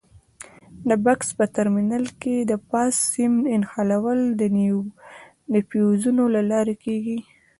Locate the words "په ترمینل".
1.37-2.05